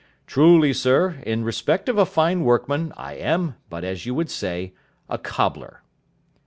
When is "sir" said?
0.73-1.19